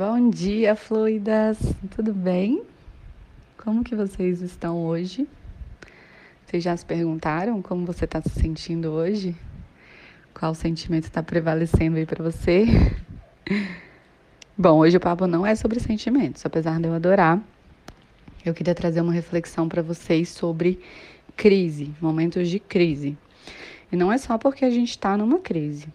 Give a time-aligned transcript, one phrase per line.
[0.00, 1.58] Bom dia, fluidas!
[1.94, 2.62] Tudo bem?
[3.58, 5.28] Como que vocês estão hoje?
[6.46, 9.36] Vocês já se perguntaram como você está se sentindo hoje?
[10.32, 12.64] Qual sentimento está prevalecendo aí para você?
[14.56, 17.38] Bom, hoje o papo não é sobre sentimentos, apesar de eu adorar.
[18.42, 20.80] Eu queria trazer uma reflexão para vocês sobre
[21.36, 23.18] crise, momentos de crise.
[23.92, 25.88] E não é só porque a gente está numa crise.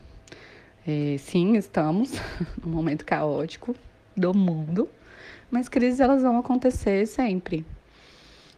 [0.85, 2.11] É, sim, estamos
[2.63, 3.75] num momento caótico
[4.15, 4.89] do mundo,
[5.49, 7.65] mas crises elas vão acontecer sempre.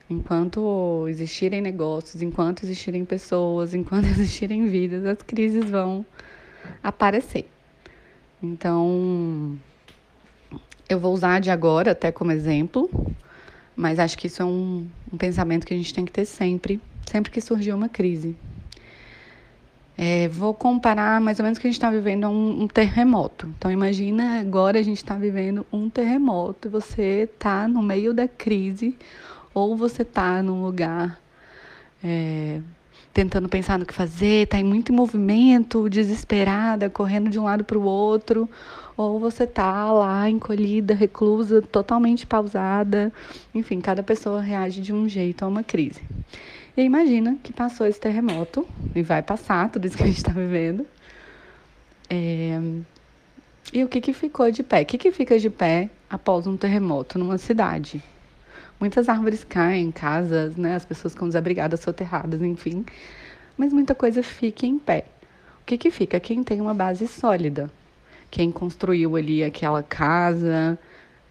[0.09, 6.05] Enquanto existirem negócios, enquanto existirem pessoas, enquanto existirem vidas, as crises vão
[6.81, 7.49] aparecer.
[8.41, 9.57] Então,
[10.87, 12.89] eu vou usar de agora até como exemplo,
[13.75, 16.79] mas acho que isso é um, um pensamento que a gente tem que ter sempre,
[17.09, 18.35] sempre que surgir uma crise.
[19.97, 23.47] É, vou comparar mais ou menos que a gente está vivendo um, um, terremoto.
[23.57, 28.95] Então imagina agora a gente está vivendo um terremoto, você está no meio da crise
[29.53, 31.19] ou você está num lugar
[32.03, 32.61] é,
[33.11, 37.77] tentando pensar no que fazer, está em muito movimento, desesperada, correndo de um lado para
[37.77, 38.47] o outro,
[38.95, 43.11] ou você está lá encolhida, reclusa, totalmente pausada.
[43.55, 46.01] Enfim, cada pessoa reage de um jeito a uma crise.
[46.77, 50.31] E imagina que passou esse terremoto, e vai passar tudo isso que a gente está
[50.31, 50.85] vivendo.
[52.07, 52.61] É...
[53.73, 54.83] E o que, que ficou de pé?
[54.83, 58.03] O que, que fica de pé após um terremoto numa cidade?
[58.79, 60.75] Muitas árvores caem, casas, né?
[60.75, 62.85] As pessoas ficam desabrigadas, soterradas, enfim.
[63.57, 65.05] Mas muita coisa fica em pé.
[65.61, 66.19] O que, que fica?
[66.19, 67.71] Quem tem uma base sólida.
[68.29, 70.77] Quem construiu ali aquela casa,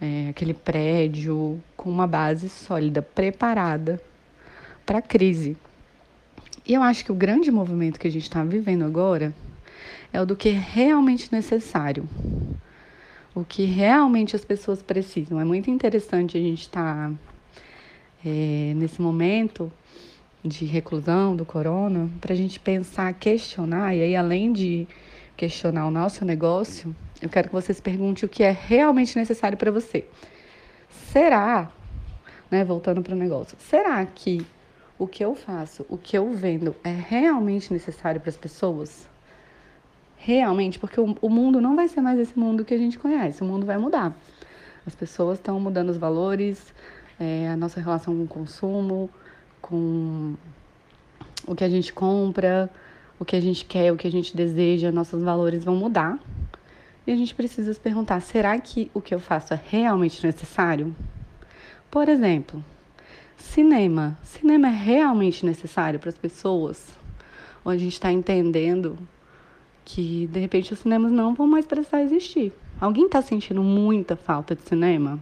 [0.01, 4.03] é, aquele prédio, com uma base sólida, preparada
[4.87, 5.57] para a crise.
[6.65, 9.35] E eu acho que o grande movimento que a gente está vivendo agora
[10.13, 12.09] é o do que é realmente necessário.
[13.35, 15.41] O que realmente as pessoas precisam.
[15.41, 17.15] É muito interessante a gente estar tá,
[18.25, 19.71] é, nesse momento
[20.43, 24.87] de reclusão do corona para a gente pensar, questionar, e aí além de
[25.37, 29.71] questionar o nosso negócio, eu quero que vocês perguntem o que é realmente necessário para
[29.71, 30.07] você.
[31.13, 31.71] Será,
[32.51, 34.47] né, voltando para o negócio, será que
[34.99, 39.07] o que eu faço, o que eu vendo é realmente necessário para as pessoas?
[40.17, 43.43] Realmente, porque o, o, mundo não vai ser mais esse mundo que a gente conhece,
[43.43, 44.17] o mundo vai mudar.
[44.87, 46.75] As pessoas estão mudando os valores,
[47.21, 49.11] é, a nossa relação com o consumo,
[49.61, 50.35] com
[51.47, 52.71] o que a gente compra,
[53.19, 56.19] o que a gente quer, o que a gente deseja, nossos valores vão mudar.
[57.07, 60.95] E a gente precisa se perguntar: será que o que eu faço é realmente necessário?
[61.91, 62.65] Por exemplo,
[63.37, 64.19] Cinema.
[64.23, 66.87] Cinema é realmente necessário para as pessoas?
[67.65, 68.99] Ou a gente está entendendo
[69.85, 72.53] que, de repente, os cinemas não vão mais precisar existir?
[72.81, 75.19] Alguém está sentindo muita falta de cinema?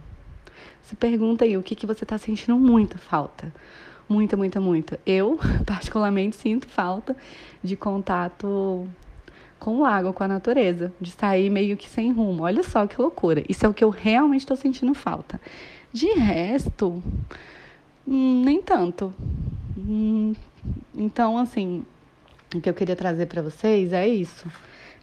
[0.83, 3.53] Se pergunta aí o que, que você está sentindo muita falta.
[4.07, 4.99] Muita, muita, muita.
[5.05, 7.15] Eu, particularmente, sinto falta
[7.63, 8.87] de contato
[9.57, 12.43] com o lago, com a natureza, de sair meio que sem rumo.
[12.43, 13.43] Olha só que loucura.
[13.49, 15.41] Isso é o que eu realmente estou sentindo falta.
[15.91, 17.01] De resto,
[18.05, 19.13] nem tanto.
[19.77, 20.33] Hum,
[20.93, 21.85] então, assim,
[22.53, 24.47] o que eu queria trazer para vocês é isso.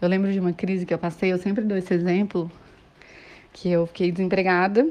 [0.00, 2.50] Eu lembro de uma crise que eu passei, eu sempre dou esse exemplo,
[3.52, 4.88] que eu fiquei desempregada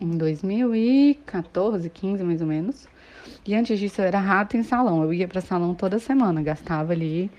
[0.00, 2.88] em 2014, 15 mais ou menos.
[3.46, 5.02] E antes disso eu era rato em salão.
[5.02, 7.30] Eu ia para salão toda semana, gastava ali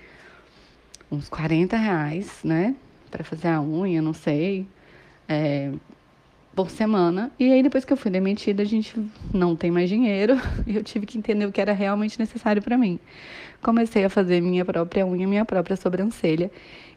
[1.10, 2.74] uns 40 reais, né?
[3.10, 4.66] Para fazer a unha, não sei.
[5.28, 5.72] É,
[6.58, 7.30] por semana.
[7.38, 8.92] E aí, depois que eu fui demitida, a gente
[9.32, 10.34] não tem mais dinheiro
[10.66, 12.98] e eu tive que entender o que era realmente necessário para mim.
[13.62, 16.50] Comecei a fazer minha própria unha, minha própria sobrancelha.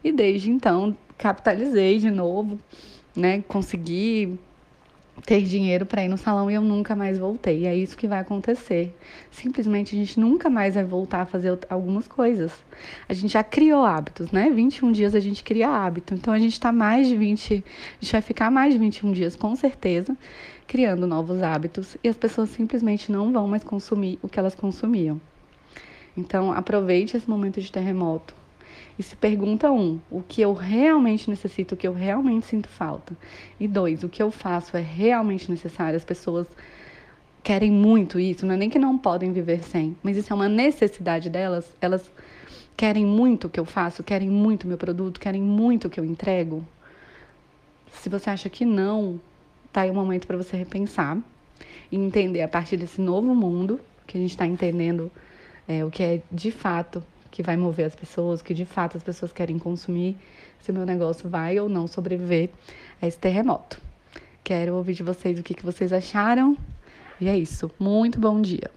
[0.04, 2.60] E desde então, capitalizei de novo,
[3.16, 3.44] né?
[3.48, 4.40] Consegui
[5.26, 7.66] ter dinheiro para ir no salão e eu nunca mais voltei.
[7.66, 8.96] É isso que vai acontecer.
[9.32, 12.52] Simplesmente a gente nunca mais vai voltar a fazer algumas coisas.
[13.08, 14.50] A gente já criou hábitos, né?
[14.50, 16.14] 21 dias a gente cria hábito.
[16.14, 19.36] Então a gente está mais de 20, a gente vai ficar mais de 21 dias
[19.36, 20.18] com certeza
[20.68, 25.20] criando novos hábitos e as pessoas simplesmente não vão mais consumir o que elas consumiam.
[26.16, 28.41] Então aproveite esse momento de terremoto
[28.98, 33.18] e se pergunta um, o que eu realmente necessito, o que eu realmente sinto falta.
[33.60, 35.98] E dois, o que eu faço é realmente necessário.
[35.98, 36.48] As pessoas
[37.44, 40.50] querem muito isso, não é nem que não podem viver sem, mas isso é uma
[40.50, 41.66] necessidade delas.
[41.82, 42.10] Elas
[42.78, 46.00] querem muito o que eu faço, querem muito o meu produto, querem muito o que
[46.00, 46.66] eu entrego.
[47.94, 49.20] Se você acha que não,
[49.72, 51.18] tá aí um momento para você repensar
[51.92, 55.12] e entender a partir desse novo mundo que a gente está entendendo
[55.68, 59.04] é, o que é de fato que vai mover as pessoas, que de fato as
[59.04, 60.18] pessoas querem consumir,
[60.60, 62.50] se o meu negócio vai ou não sobreviver
[63.02, 63.82] a esse terremoto.
[64.44, 66.58] Quero ouvir de vocês o que, que vocês acharam.
[67.20, 67.72] E é isso.
[67.80, 68.70] Muito bom dia.